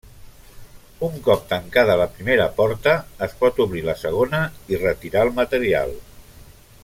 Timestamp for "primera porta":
2.15-2.95